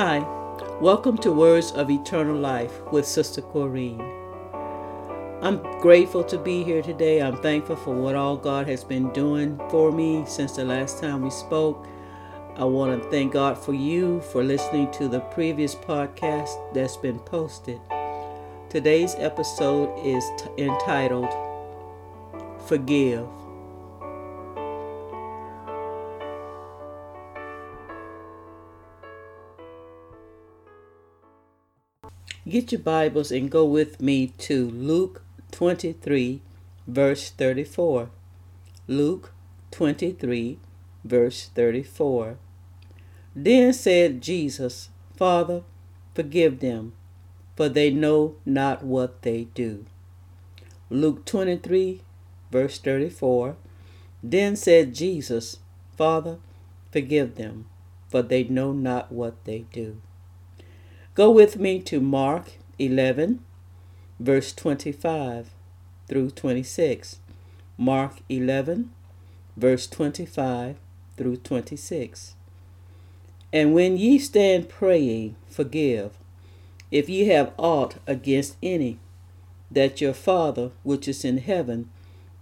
[0.00, 0.20] Hi,
[0.80, 3.98] welcome to Words of Eternal Life with Sister Corrine.
[5.42, 7.20] I'm grateful to be here today.
[7.20, 11.22] I'm thankful for what all God has been doing for me since the last time
[11.22, 11.84] we spoke.
[12.54, 17.18] I want to thank God for you for listening to the previous podcast that's been
[17.18, 17.80] posted.
[18.68, 21.34] Today's episode is t- entitled
[22.68, 23.26] Forgive.
[32.48, 36.40] Get your Bibles and go with me to Luke 23,
[36.86, 38.08] verse 34.
[38.86, 39.32] Luke
[39.70, 40.58] 23,
[41.04, 42.38] verse 34.
[43.36, 45.62] Then said Jesus, Father,
[46.14, 46.94] forgive them,
[47.54, 49.84] for they know not what they do.
[50.88, 52.00] Luke 23,
[52.50, 53.56] verse 34.
[54.22, 55.58] Then said Jesus,
[55.98, 56.38] Father,
[56.90, 57.66] forgive them,
[58.08, 60.00] for they know not what they do.
[61.18, 63.40] Go with me to Mark 11,
[64.20, 65.50] verse 25
[66.06, 67.18] through 26.
[67.76, 68.92] Mark 11,
[69.56, 70.76] verse 25
[71.16, 72.36] through 26.
[73.52, 76.12] And when ye stand praying, forgive,
[76.92, 79.00] if ye have aught against any,
[79.72, 81.90] that your Father which is in heaven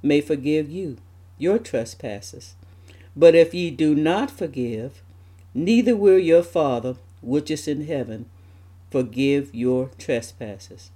[0.03, 0.99] may forgive you
[1.39, 2.57] your trespasses.
[3.17, 5.01] But if ye do not forgive,
[5.55, 8.27] neither will your Father which is in heaven
[8.91, 10.91] forgive your trespasses.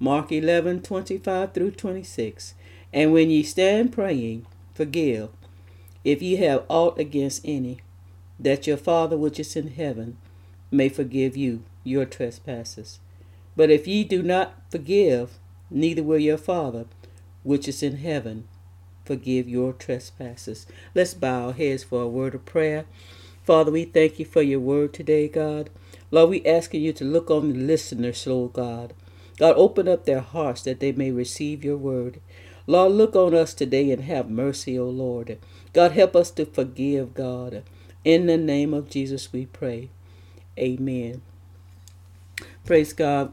[0.00, 2.54] Mark 11, 25 through 26.
[2.92, 5.30] And when ye stand praying, forgive,
[6.04, 7.80] if ye have aught against any,
[8.38, 10.16] that your Father which is in heaven
[10.70, 13.00] may forgive you your trespasses.
[13.56, 15.38] But if ye do not forgive,
[15.70, 16.86] neither will your Father
[17.42, 18.46] which is in heaven
[19.04, 20.66] forgive your trespasses.
[20.94, 22.84] Let's bow our heads for a word of prayer.
[23.42, 25.70] Father, we thank you for your word today, God.
[26.10, 28.94] Lord, we asking you to look on the listeners, Lord God.
[29.38, 32.20] God, open up their hearts that they may receive your word.
[32.66, 35.38] Lord, look on us today and have mercy, O Lord.
[35.72, 37.62] God, help us to forgive, God.
[38.04, 39.90] In the name of Jesus, we pray.
[40.58, 41.22] Amen.
[42.64, 43.32] Praise God.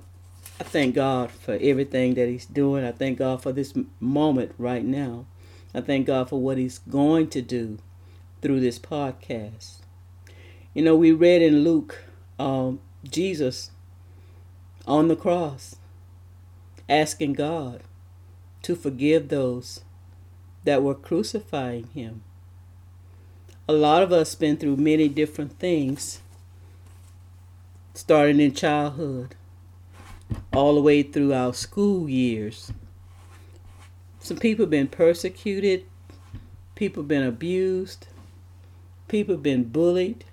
[0.60, 2.86] I thank God for everything that He's doing.
[2.86, 5.26] I thank God for this moment right now.
[5.74, 7.80] I thank God for what He's going to do
[8.42, 9.80] through this podcast.
[10.74, 12.06] You know, we read in Luke,
[12.40, 13.72] um, Jesus
[14.88, 15.76] on the cross
[16.88, 17.82] asking God
[18.62, 19.82] to forgive those
[20.64, 22.24] that were crucifying Him.
[23.68, 26.22] A lot of us been through many different things,
[27.94, 29.36] starting in childhood,
[30.54, 32.72] all the way through our school years.
[34.20, 35.86] Some people been persecuted,
[36.76, 38.08] people been abused,
[39.08, 40.26] people been bullied,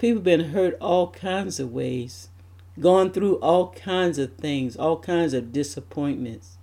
[0.00, 2.30] People been hurt all kinds of ways,
[2.80, 6.56] gone through all kinds of things, all kinds of disappointments,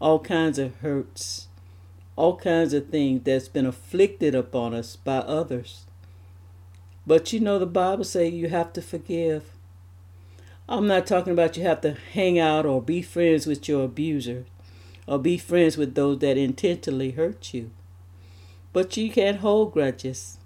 [0.00, 1.48] all kinds of hurts,
[2.16, 5.84] all kinds of things that's been afflicted upon us by others.
[7.06, 9.50] But you know the Bible say you have to forgive.
[10.66, 14.46] I'm not talking about you have to hang out or be friends with your abuser
[15.06, 17.70] or be friends with those that intentionally hurt you.
[18.72, 20.37] But you can't hold grudges.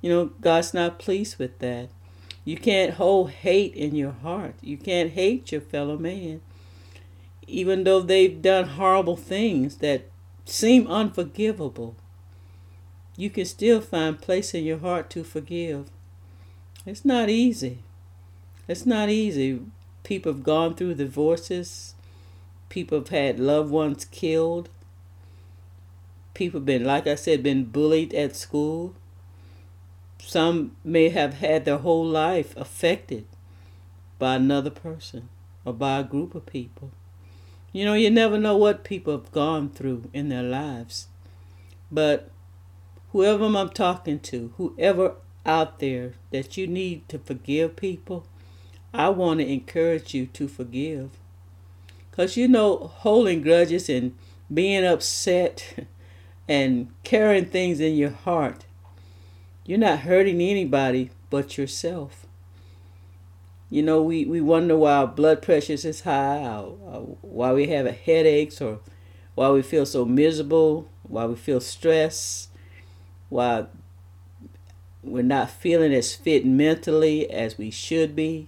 [0.00, 1.88] You know, God's not pleased with that.
[2.44, 4.54] You can't hold hate in your heart.
[4.62, 6.40] You can't hate your fellow man.
[7.46, 10.06] Even though they've done horrible things that
[10.44, 11.96] seem unforgivable,
[13.16, 15.90] you can still find place in your heart to forgive.
[16.86, 17.78] It's not easy.
[18.68, 19.60] It's not easy.
[20.04, 21.94] People have gone through divorces.
[22.68, 24.68] People have had loved ones killed.
[26.34, 28.94] People have been, like I said, been bullied at school.
[30.20, 33.26] Some may have had their whole life affected
[34.18, 35.28] by another person
[35.64, 36.90] or by a group of people.
[37.72, 41.08] You know, you never know what people have gone through in their lives.
[41.90, 42.30] But
[43.12, 45.14] whoever I'm talking to, whoever
[45.46, 48.26] out there that you need to forgive people,
[48.92, 51.10] I want to encourage you to forgive.
[52.10, 54.16] Because you know, holding grudges and
[54.52, 55.86] being upset
[56.48, 58.64] and carrying things in your heart
[59.68, 62.24] you're not hurting anybody but yourself.
[63.68, 66.42] You know, we, we wonder why our blood pressure is high,
[67.20, 68.80] why we have headaches, or
[69.34, 72.48] why we feel so miserable, why we feel stress,
[73.28, 73.66] why
[75.02, 78.46] we're not feeling as fit mentally as we should be.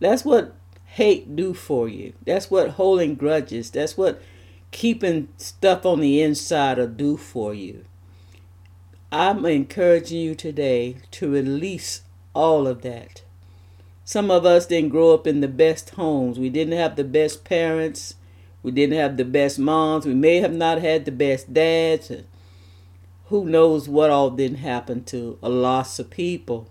[0.00, 2.12] That's what hate do for you.
[2.26, 4.20] That's what holding grudges, that's what
[4.72, 7.84] keeping stuff on the inside will do for you.
[9.14, 12.00] I'm encouraging you today to release
[12.34, 13.20] all of that.
[14.06, 16.38] Some of us didn't grow up in the best homes.
[16.38, 18.14] We didn't have the best parents.
[18.62, 20.06] We didn't have the best moms.
[20.06, 22.10] We may have not had the best dads.
[23.26, 26.70] Who knows what all didn't happen to a loss of people.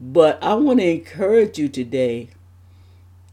[0.00, 2.30] But I want to encourage you today.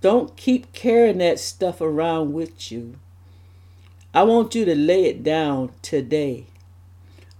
[0.01, 2.99] Don't keep carrying that stuff around with you.
[4.13, 6.48] I want you to lay it down today.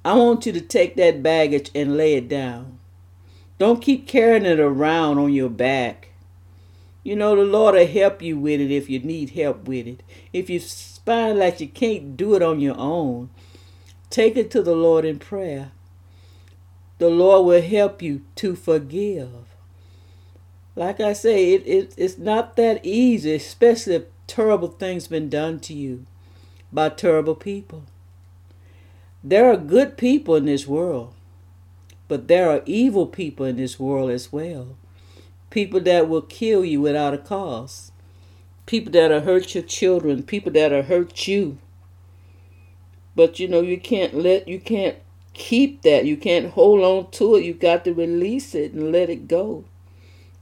[0.04, 2.80] I want you to take that baggage and lay it down.
[3.58, 6.10] Don't keep carrying it around on your back.
[7.04, 10.04] You know, the Lord will help you with it if you need help with it.
[10.32, 13.30] If you find like you can't do it on your own,
[14.10, 15.72] take it to the Lord in prayer.
[17.00, 19.30] The Lord will help you to forgive.
[20.76, 25.60] Like I say, it, it, it's not that easy, especially if terrible things been done
[25.62, 26.06] to you
[26.72, 27.84] by terrible people.
[29.24, 31.14] There are good people in this world.
[32.08, 34.78] But there are evil people in this world as well.
[35.52, 37.92] People that will kill you without a cause.
[38.66, 40.24] People that'll hurt your children.
[40.24, 41.60] People that'll hurt you.
[43.16, 44.98] But you know, you can't let, you can't
[45.34, 46.06] keep that.
[46.06, 47.44] You can't hold on to it.
[47.44, 49.66] You got to release it and let it go.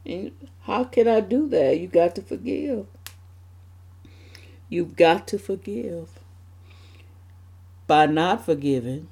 [0.05, 0.31] And
[0.61, 1.79] how can I do that?
[1.79, 2.85] You got to forgive.
[4.69, 6.16] You've got to forgive.
[7.87, 9.07] By not forgiving,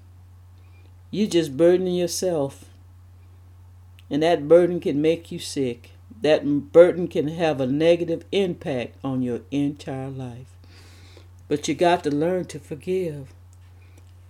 [1.10, 2.66] you're just burdening yourself.
[4.10, 5.92] And that burden can make you sick.
[6.22, 10.58] That burden can have a negative impact on your entire life.
[11.48, 13.34] But you got to learn to forgive.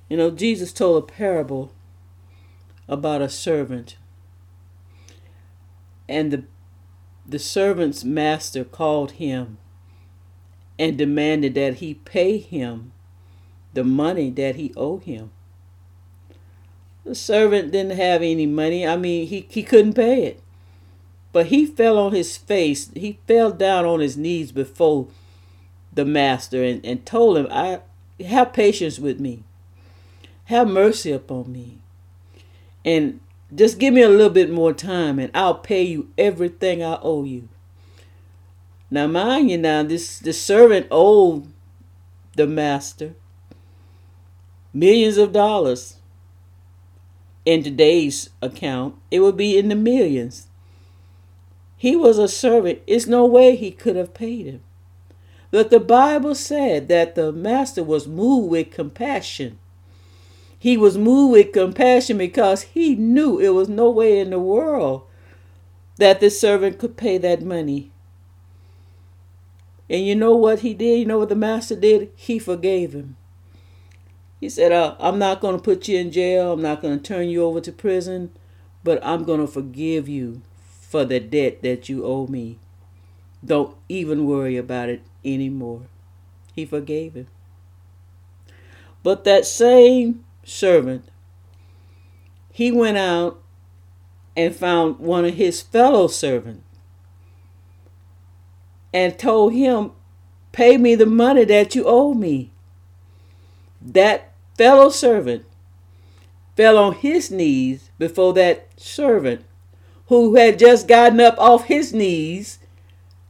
[0.09, 1.73] You know, Jesus told a parable
[2.87, 3.97] about a servant.
[6.07, 6.43] And the
[7.27, 9.57] the servant's master called him
[10.77, 12.91] and demanded that he pay him
[13.75, 15.29] the money that he owed him.
[17.03, 18.87] The servant didn't have any money.
[18.87, 20.41] I mean, he, he couldn't pay it.
[21.31, 22.89] But he fell on his face.
[22.95, 25.07] He fell down on his knees before
[25.93, 27.81] the master and, and told him, I
[28.25, 29.43] have patience with me.
[30.45, 31.77] Have mercy upon me.
[32.83, 33.19] And
[33.53, 37.25] just give me a little bit more time and I'll pay you everything I owe
[37.25, 37.49] you.
[38.89, 41.51] Now mind you now, this the servant owed
[42.35, 43.15] the master
[44.75, 45.95] millions of dollars
[47.45, 50.47] in today's account, it would be in the millions.
[51.77, 52.81] He was a servant.
[52.85, 54.61] It's no way he could have paid him.
[55.49, 59.57] But the Bible said that the master was moved with compassion.
[60.59, 65.03] He was moved with compassion because he knew it was no way in the world
[65.97, 67.91] that the servant could pay that money.
[69.89, 70.99] And you know what he did?
[70.99, 72.11] You know what the master did?
[72.15, 73.15] He forgave him.
[74.45, 76.53] He said, uh, I'm not going to put you in jail.
[76.53, 78.29] I'm not going to turn you over to prison,
[78.83, 82.59] but I'm going to forgive you for the debt that you owe me.
[83.43, 85.87] Don't even worry about it anymore.
[86.53, 87.25] He forgave him.
[89.01, 91.05] But that same servant,
[92.51, 93.41] he went out
[94.37, 96.61] and found one of his fellow servants
[98.93, 99.93] and told him,
[100.51, 102.51] Pay me the money that you owe me
[103.81, 105.45] that fellow servant
[106.55, 109.43] fell on his knees before that servant
[110.07, 112.59] who had just gotten up off his knees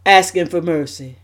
[0.06, 1.18] asking for mercy.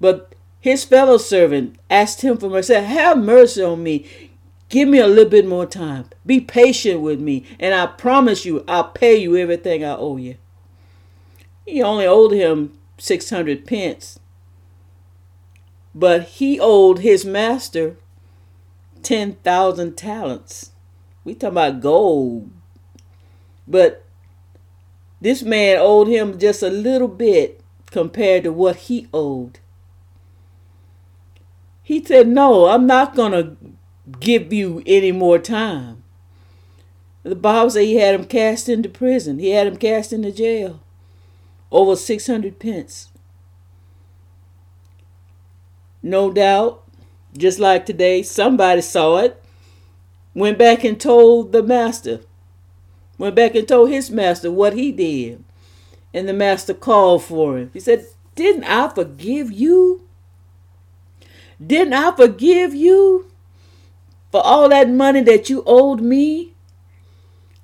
[0.00, 4.06] But his fellow servant asked him for mercy, Have mercy on me.
[4.68, 6.06] Give me a little bit more time.
[6.26, 10.36] Be patient with me, and I promise you, I'll pay you everything I owe you.
[11.64, 14.18] He only owed him 600 pence,
[15.94, 17.96] but he owed his master
[19.06, 20.72] 10,000 talents.
[21.22, 22.50] We talking about gold.
[23.68, 24.04] But
[25.20, 27.60] this man owed him just a little bit
[27.92, 29.60] compared to what he owed.
[31.84, 33.56] He said, No, I'm not going to
[34.18, 36.02] give you any more time.
[37.22, 39.38] The Bible says he had him cast into prison.
[39.38, 40.80] He had him cast into jail.
[41.70, 43.10] Over 600 pence.
[46.02, 46.85] No doubt
[47.36, 49.42] just like today, somebody saw it,
[50.34, 52.20] went back and told the master,
[53.18, 55.42] went back and told his master what he did.
[56.14, 57.70] And the master called for him.
[57.74, 60.06] He said, Didn't I forgive you?
[61.64, 63.30] Didn't I forgive you
[64.30, 66.54] for all that money that you owed me?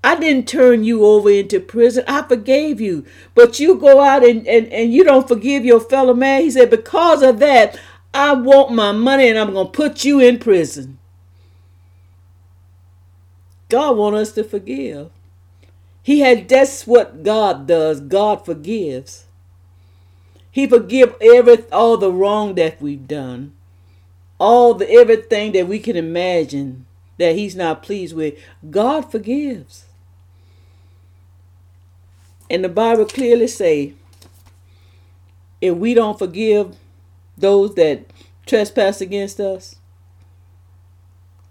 [0.05, 2.05] I didn't turn you over into prison.
[2.09, 3.05] I forgave you.
[3.35, 6.43] But you go out and, and, and you don't forgive your fellow man.
[6.43, 7.79] He said, Because of that,
[8.15, 10.99] I want my money and I'm going to put you in prison.
[13.69, 15.11] God wants us to forgive.
[16.03, 18.01] He had that's what God does.
[18.01, 19.27] God forgives.
[20.51, 23.55] He forgive every all the wrong that we've done.
[24.39, 26.85] All the everything that we can imagine
[27.17, 28.35] that he's not pleased with.
[28.71, 29.87] God forgives.
[32.51, 33.95] And the Bible clearly say
[35.63, 36.77] if we don't forgive
[37.37, 38.07] those that
[38.47, 39.77] trespass against us,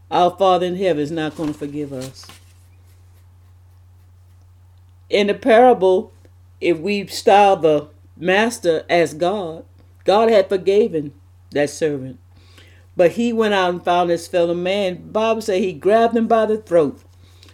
[0.10, 2.28] our Father in heaven is not going to forgive us.
[5.10, 6.12] In the parable,
[6.60, 9.66] if we style the master as God,
[10.04, 11.14] God had forgiven
[11.52, 12.20] that servant.
[12.96, 15.12] But he went out and found his fellow man.
[15.12, 17.02] Bible said he grabbed him by the throat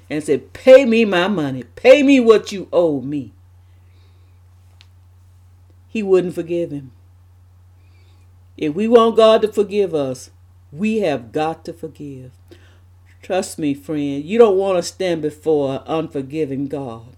[0.10, 1.64] and said, Pay me my money.
[1.76, 3.34] Pay me what you owe me.
[5.88, 6.92] He wouldn't forgive him.
[8.58, 10.32] If we want God to forgive us,
[10.72, 12.32] we have got to forgive.
[13.22, 17.16] Trust me, friend, you don't want to stand before an unforgiving God.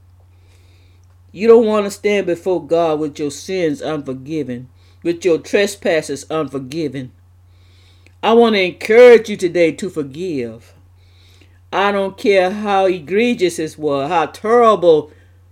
[1.31, 4.67] You don't want to stand before God with your sins unforgiven,
[5.01, 7.11] with your trespasses unforgiven.
[8.21, 10.73] I want to encourage you today to forgive.
[11.71, 15.11] I don't care how egregious it was, how terrible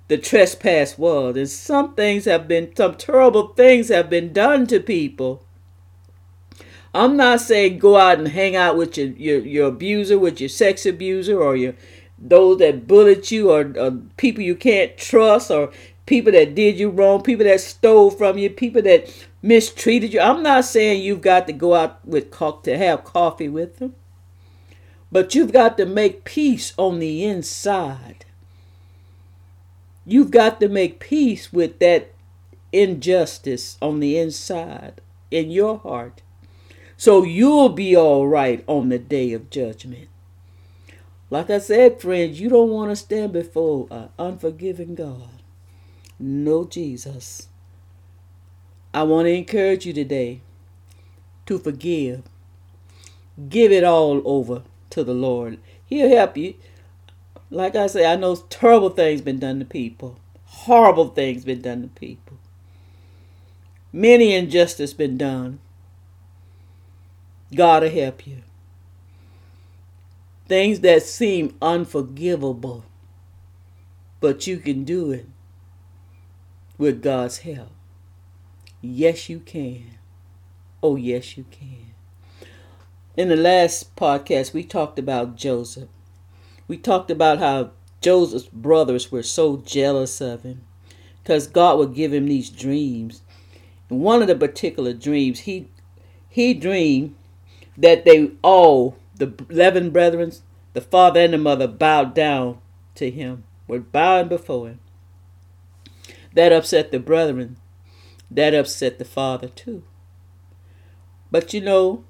[0.10, 1.38] the trespass was.
[1.38, 5.44] And some things have been, some terrible things have been done to people.
[6.98, 10.50] I'm not saying go out and hang out with your, your, your abuser, with your
[10.50, 11.76] sex abuser, or your
[12.20, 15.72] those that bullied you or, or people you can't trust or
[16.08, 19.08] people that did you wrong, people that stole from you, people that
[19.44, 20.20] mistreated you.
[20.20, 22.32] I'm not saying you've got to go out with
[22.64, 23.94] to have coffee with them,
[25.12, 28.26] but you've got to make peace on the inside.
[30.06, 32.14] You've got to make peace with that
[32.72, 36.22] injustice on the inside in your heart.
[36.98, 40.10] So you'll be all right on the day of judgment.
[41.30, 45.42] Like I said, friends, you don't want to stand before an unforgiving God.
[46.20, 47.50] No, Jesus.
[48.94, 50.42] I want to encourage you today
[51.46, 52.24] to forgive.
[53.48, 55.60] Give it all over to the Lord.
[55.86, 56.56] He'll help you.
[57.52, 60.18] Like I say, I know terrible things been done to people.
[60.46, 62.38] Horrible things been done to people.
[63.94, 65.60] Many injustice been done.
[67.54, 68.44] God will help you
[70.48, 72.86] things that seem unforgivable,
[74.20, 75.28] but you can do it
[76.78, 77.72] with God's help.
[78.82, 79.98] Yes, you can.
[80.82, 81.94] Oh, yes, you can.
[83.16, 85.90] In the last podcast, we talked about Joseph.
[86.68, 90.62] We talked about how Joseph's brothers were so jealous of him
[91.24, 93.22] because God would give him these dreams.
[93.90, 95.68] And one of the particular dreams, he
[96.30, 97.16] he dreamed
[97.78, 100.32] that they all the eleven brethren,
[100.74, 102.60] the father and the mother, bowed down
[102.96, 104.80] to him, were bowing before him.
[106.34, 107.58] That upset the brethren.
[108.30, 109.84] That upset the father too.
[111.32, 112.04] But you know,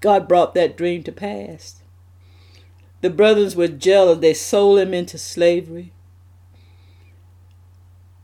[0.00, 1.82] God brought that dream to pass.
[3.00, 4.18] The brothers were jealous.
[4.18, 5.92] They sold him into slavery.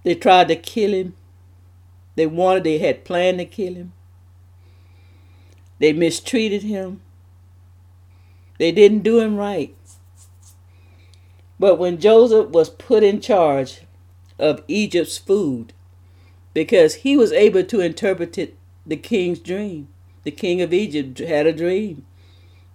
[0.05, 1.15] They tried to kill him.
[2.15, 3.93] They wanted, they had planned to kill him.
[5.83, 7.01] They mistreated him.
[8.59, 9.75] They didn't do him right.
[11.59, 13.81] But when Joseph was put in charge
[14.39, 15.73] of Egypt's food,
[16.55, 18.39] because he was able to interpret
[18.87, 19.89] the king's dream,
[20.23, 22.07] the king of Egypt had a dream.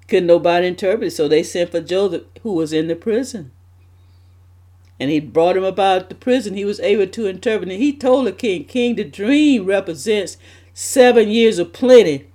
[0.09, 3.51] Couldn't nobody interpret it, so they sent for Joseph, who was in the prison.
[4.99, 6.55] And he brought him about the prison.
[6.55, 7.77] He was able to interpret it.
[7.77, 10.35] He told the king, King, the dream represents
[10.73, 12.27] seven years of plenty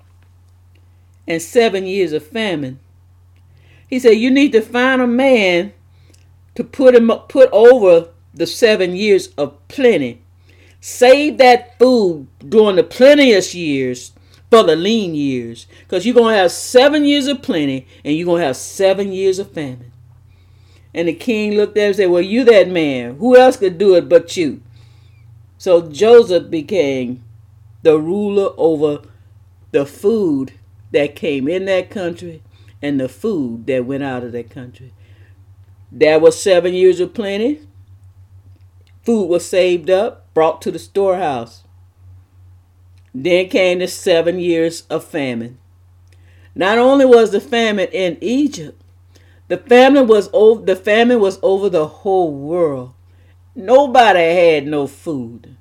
[1.27, 2.79] and seven years of famine.
[3.89, 5.73] He said, You need to find a man
[6.55, 10.23] to put him put over the seven years of plenty.
[10.81, 14.13] Save that food during the plenteous years
[14.51, 15.67] for the lean years.
[15.81, 19.13] Because you're going to have seven years of plenty and you're going to have seven
[19.13, 19.93] years of famine.
[20.95, 23.17] And the king looked at him and said, Well, you that man.
[23.17, 24.63] Who else could do it but you?
[25.59, 27.23] So Joseph became
[27.83, 29.03] the ruler over
[29.71, 30.53] the food
[30.93, 32.43] that came in that country
[32.81, 34.93] and the food that went out of that country.
[35.91, 37.61] There was seven years of plenty.
[39.03, 41.65] Food was saved up, brought to the storehouse.
[43.15, 45.59] Then came the seven years of famine.
[46.55, 48.81] Not only was the famine in Egypt,
[49.49, 52.95] the famine was over the famine was over the whole world.
[53.55, 55.57] Nobody had no food.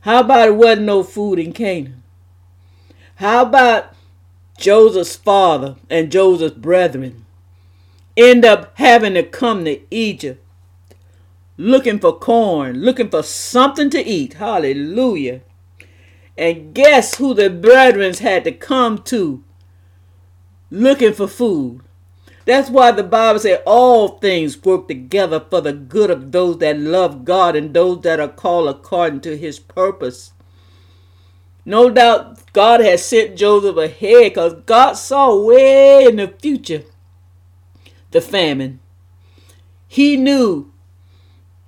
[0.00, 2.02] How about it wasn't no food in Canaan?
[3.16, 3.94] How about
[4.58, 7.24] Joseph's father and Joseph's brethren
[8.16, 10.42] end up having to come to Egypt
[11.56, 14.34] looking for corn, looking for something to eat.
[14.34, 15.42] Hallelujah.
[16.36, 19.44] And guess who the brethren had to come to
[20.70, 21.82] looking for food?
[22.44, 26.78] That's why the Bible says all things work together for the good of those that
[26.78, 30.32] love God and those that are called according to his purpose.
[31.64, 36.84] No doubt God had sent Joseph ahead because God saw way in the future
[38.10, 38.80] the famine.
[39.88, 40.72] He knew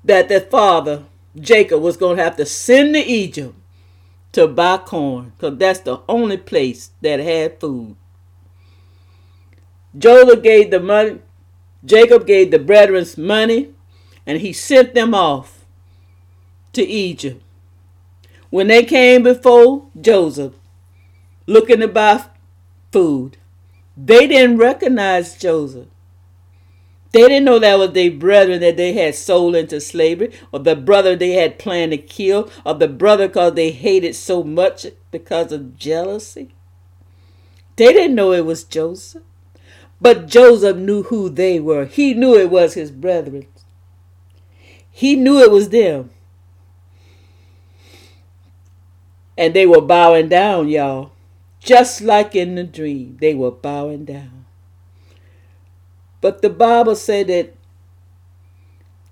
[0.05, 1.05] that the father,
[1.39, 3.55] Jacob, was going to have to send to Egypt
[4.33, 7.97] to buy corn because that's the only place that had food.
[9.97, 11.21] Joseph gave the money,
[11.85, 13.73] Jacob gave the brethren's money,
[14.27, 15.65] and he sent them off
[16.73, 17.44] to Egypt.
[18.55, 20.53] When they came before Joseph,
[21.45, 22.27] looking to buy
[22.93, 23.37] food,
[23.97, 25.89] they didn't recognize Joseph.
[27.11, 30.77] They didn't know that was their brethren that they had sold into slavery, or the
[30.77, 35.51] brother they had planned to kill, or the brother because they hated so much because
[35.51, 36.55] of jealousy.
[37.75, 39.25] They didn't know it was Joseph.
[40.01, 41.87] But Joseph knew who they were.
[41.87, 43.47] He knew it was his brethren.
[44.93, 46.11] He knew it was them.
[49.37, 51.13] And they were bowing down, y'all.
[51.61, 54.45] Just like in the dream, they were bowing down.
[56.21, 57.55] But the Bible said that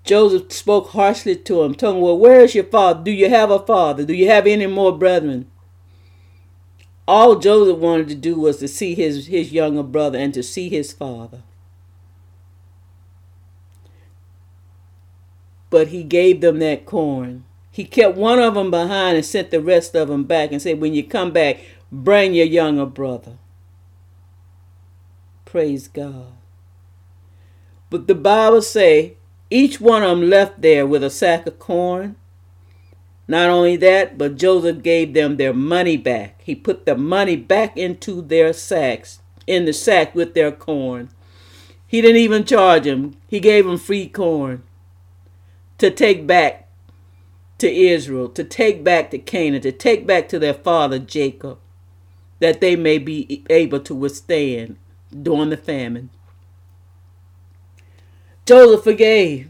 [0.05, 3.03] Joseph spoke harshly to him, told him, Well, where is your father?
[3.03, 4.05] Do you have a father?
[4.05, 5.51] Do you have any more brethren?
[7.07, 10.69] All Joseph wanted to do was to see his, his younger brother and to see
[10.69, 11.43] his father.
[15.71, 17.45] But he gave them that corn.
[17.73, 20.81] He kept one of them behind and sent the rest of them back and said,
[20.81, 21.59] When you come back,
[21.91, 23.39] bring your younger brother.
[25.45, 26.35] Praise God.
[27.91, 29.15] But the Bible say
[29.51, 32.17] each one of them left there with a sack of corn
[33.29, 36.41] not only that, but Joseph gave them their money back.
[36.43, 41.09] He put the money back into their sacks, in the sack with their corn.
[41.87, 44.63] He didn't even charge them, he gave them free corn
[45.79, 46.62] to take back
[47.63, 51.59] to Israel, to take back to Canaan, to take back to their father Jacob,
[52.41, 54.77] that they may be able to withstand
[55.23, 56.11] during the famine.
[58.47, 59.49] Joseph forgave.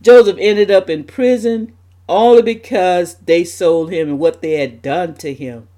[0.00, 1.74] Joseph ended up in prison
[2.08, 5.68] only because they sold him and what they had done to him.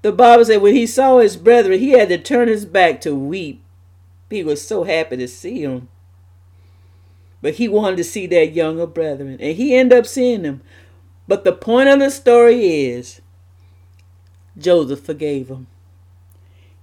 [0.00, 3.14] The Bible said when he saw his brethren, he had to turn his back to
[3.14, 3.62] weep.
[4.30, 5.88] He was so happy to see them.
[7.40, 10.62] But he wanted to see that younger brethren, and he ended up seeing them.
[11.28, 13.20] But the point of the story is
[14.56, 15.68] Joseph forgave them.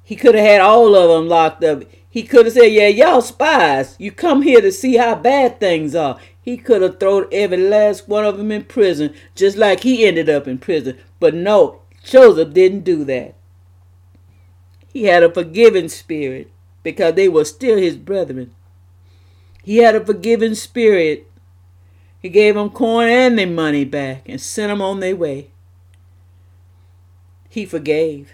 [0.04, 1.84] He could have had all of them locked up.
[2.08, 3.96] He could have said, Yeah, y'all spies.
[4.00, 6.18] You come here to see how bad things are.
[6.39, 10.30] He could have thrown every last one of them in prison, just like he ended
[10.30, 10.98] up in prison.
[11.20, 13.36] But no, Joseph didn't do that.
[14.88, 16.52] He had a forgiving spirit
[16.84, 18.55] because they were still his brethren.
[19.65, 21.28] He had a forgiving spirit.
[22.21, 25.49] He gave them corn and their money back and sent them on their way.
[27.49, 28.34] He forgave.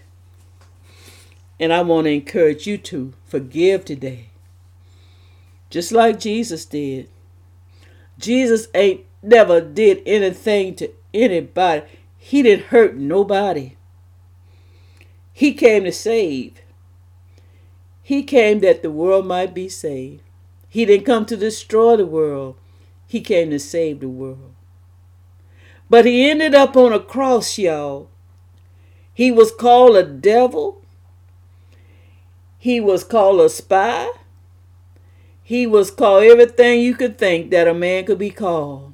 [1.58, 4.28] And I want to encourage you to forgive today.
[5.70, 7.08] Just like Jesus did.
[8.20, 11.86] Jesus ain't never did anything to anybody.
[12.18, 13.78] He didn't hurt nobody.
[15.32, 16.62] He came to save.
[18.04, 20.24] He came that the world might be saved.
[20.72, 22.56] He didn't come to destroy the world.
[23.06, 24.54] He came to save the world.
[25.90, 28.08] But he ended up on a cross, y'all.
[29.14, 30.82] He was called a devil.
[32.58, 34.10] He was called a spy.
[35.44, 38.94] He was called everything you could think that a man could be called.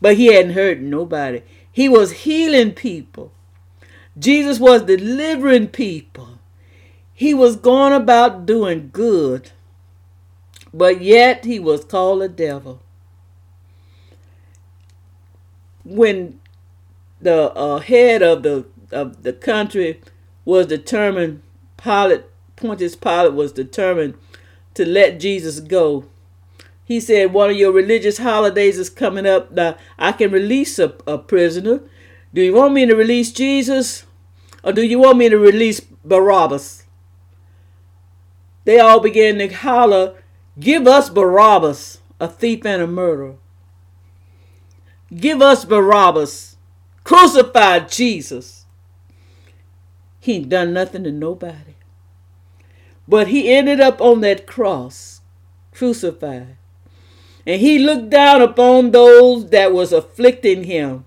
[0.00, 1.42] But he hadn't hurt nobody.
[1.72, 3.32] He was healing people.
[4.16, 6.38] Jesus was delivering people.
[7.12, 9.50] He was going about doing good.
[10.72, 12.82] But yet he was called a devil.
[15.84, 16.40] When
[17.20, 20.00] the uh, head of the of the country
[20.44, 21.42] was determined,
[21.76, 22.24] Pilate,
[22.56, 24.14] Pontius Pilate was determined
[24.74, 26.04] to let Jesus go.
[26.84, 29.50] He said, One of your religious holidays is coming up.
[29.50, 31.80] Now, I can release a, a prisoner.
[32.32, 34.04] Do you want me to release Jesus?
[34.62, 36.84] Or do you want me to release Barabbas?
[38.64, 40.14] They all began to holler,
[40.58, 43.36] Give us Barabbas, a thief and a murderer.
[45.14, 46.56] Give us Barabbas.
[47.04, 48.64] Crucify Jesus.
[50.18, 51.76] He ain't done nothing to nobody.
[53.06, 55.20] But he ended up on that cross,
[55.72, 56.56] crucified.
[57.46, 61.04] And he looked down upon those that was afflicting him.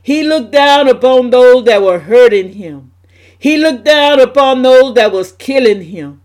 [0.00, 2.92] He looked down upon those that were hurting him.
[3.38, 6.22] He looked down upon those that was killing him.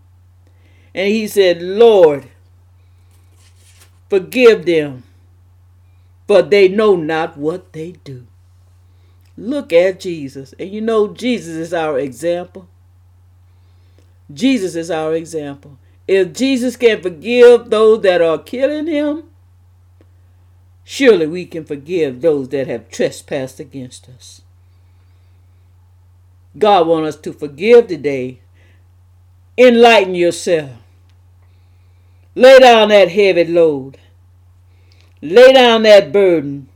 [0.94, 2.28] And he said, Lord,
[4.08, 5.02] forgive them,
[6.26, 8.26] for they know not what they do.
[9.36, 10.52] Look at Jesus.
[10.58, 12.68] And you know, Jesus is our example.
[14.32, 15.78] Jesus is our example.
[16.06, 19.24] If Jesus can forgive those that are killing him,
[20.84, 24.42] surely we can forgive those that have trespassed against us.
[26.56, 28.40] God wants us to forgive today.
[29.56, 30.70] Enlighten yourself.
[32.34, 33.98] Lay down that heavy load.
[35.20, 36.68] Lay down that burden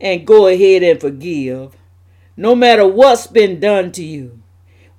[0.00, 1.76] and go ahead and forgive.
[2.36, 4.40] No matter what's been done to you.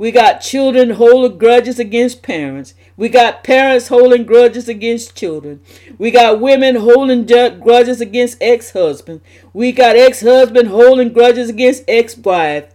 [0.01, 2.73] We got children holding grudges against parents.
[2.97, 5.61] We got parents holding grudges against children.
[5.99, 9.23] We got women holding grudges against ex husbands.
[9.53, 12.73] We got ex husband holding grudges against ex wife.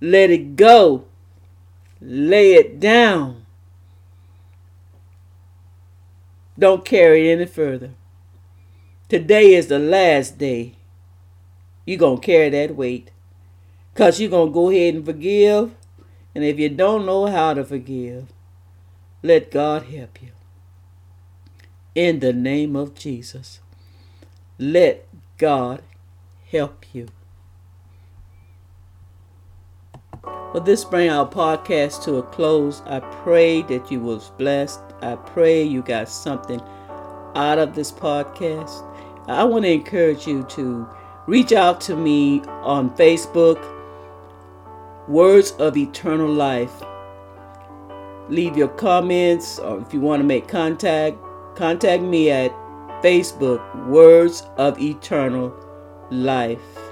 [0.00, 1.06] Let it go.
[2.00, 3.44] Lay it down.
[6.58, 7.90] Don't carry it any further.
[9.08, 10.74] Today is the last day.
[11.84, 13.10] You're going to carry that weight.
[13.94, 15.74] Because you're going to go ahead and forgive
[16.38, 18.26] and if you don't know how to forgive,
[19.24, 20.28] let God help you.
[21.96, 23.58] In the name of Jesus,
[24.56, 25.82] let God
[26.48, 27.08] help you.
[30.22, 32.82] Well, this brings our podcast to a close.
[32.86, 34.87] I pray that you was blessed.
[35.02, 36.60] I pray you got something
[37.34, 38.84] out of this podcast.
[39.28, 40.88] I want to encourage you to
[41.26, 43.62] reach out to me on Facebook
[45.06, 46.82] Words of Eternal Life.
[48.28, 51.16] Leave your comments, or if you want to make contact,
[51.54, 52.50] contact me at
[53.02, 55.54] Facebook, Words of Eternal
[56.10, 56.87] Life.